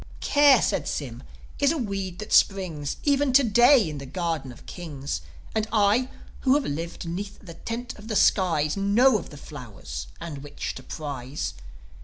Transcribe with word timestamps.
.""Care," 0.33 0.63
said 0.63 0.87
Sym, 0.87 1.21
"is 1.59 1.71
a 1.71 1.77
weed 1.77 2.17
that 2.17 2.33
springs 2.33 2.97
Even 3.03 3.31
to 3.33 3.43
day 3.43 3.87
in 3.87 3.99
the 3.99 4.07
gardens 4.07 4.51
of 4.53 4.65
kings. 4.65 5.21
And 5.53 5.67
I, 5.71 6.09
who 6.39 6.55
have 6.55 6.65
lived 6.65 7.07
'neath 7.07 7.37
the 7.39 7.53
tent 7.53 7.93
of 7.99 8.07
the 8.07 8.15
skies, 8.15 8.75
Know 8.75 9.19
of 9.19 9.29
the 9.29 9.37
flowers, 9.37 10.07
and 10.19 10.39
which 10.39 10.73
to 10.73 10.81
prize 10.81 11.53